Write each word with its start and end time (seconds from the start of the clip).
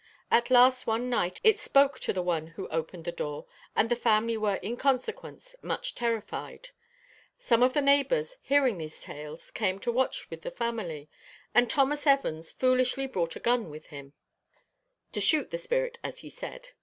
At 0.31 0.49
last 0.49 0.87
one 0.87 1.11
night 1.11 1.39
it 1.43 1.59
spoke 1.59 1.99
to 1.99 2.11
the 2.11 2.23
one 2.23 2.47
who 2.47 2.67
opened 2.69 3.05
the 3.05 3.11
door, 3.11 3.45
and 3.75 3.87
the 3.87 3.95
family 3.95 4.35
were 4.35 4.55
in 4.55 4.75
consequence 4.75 5.55
much 5.61 5.93
terrified. 5.93 6.69
Some 7.37 7.61
of 7.61 7.73
the 7.73 7.83
neighbours, 7.83 8.37
hearing 8.41 8.79
these 8.79 8.99
tales, 8.99 9.51
came 9.51 9.77
to 9.81 9.91
watch 9.91 10.31
with 10.31 10.41
the 10.41 10.49
family; 10.49 11.07
and 11.53 11.69
Thomas 11.69 12.07
Evans 12.07 12.51
foolishly 12.51 13.05
brought 13.05 13.35
a 13.35 13.39
gun 13.39 13.69
with 13.69 13.85
him, 13.89 14.13
'to 15.11 15.21
shoot 15.21 15.51
the 15.51 15.59
spirit,' 15.59 15.99
as 16.03 16.21
he 16.21 16.31
said. 16.31 16.69